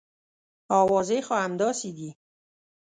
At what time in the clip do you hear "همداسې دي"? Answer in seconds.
1.45-2.09